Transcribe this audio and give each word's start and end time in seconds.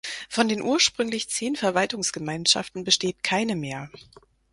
Von 0.29 0.47
den 0.47 0.63
ursprünglich 0.63 1.29
zehn 1.29 1.55
Verwaltungsgemeinschaften 1.55 2.83
besteht 2.83 3.21
keine 3.21 3.55
mehr. 3.55 3.91